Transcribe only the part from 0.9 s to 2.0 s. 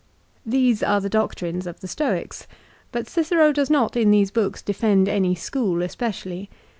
the doctrines of the